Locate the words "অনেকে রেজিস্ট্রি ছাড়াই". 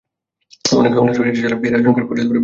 1.03-1.59